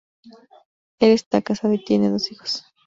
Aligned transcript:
Él 0.99 1.11
está 1.11 1.43
casado 1.43 1.75
y 1.75 1.83
tiene 1.85 2.09
dos 2.09 2.31
hijos. 2.31 2.65